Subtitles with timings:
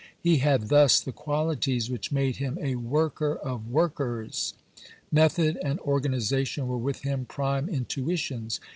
[0.19, 4.55] He had thus the qualities which made him a worker of workers.
[5.11, 8.59] Method and organization were with him prime intuitions.